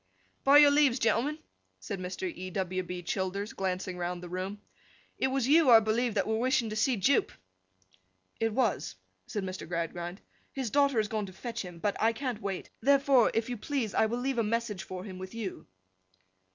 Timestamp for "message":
14.43-14.81